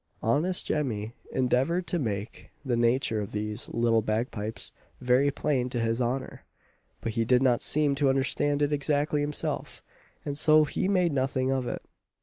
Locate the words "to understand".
7.93-8.63